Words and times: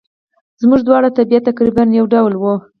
زموږ 0.61 0.79
دواړو 0.83 1.15
طبیعت 1.17 1.43
تقریباً 1.49 1.83
یو 1.97 2.05
ډول 2.13 2.33
وو. 2.37 2.55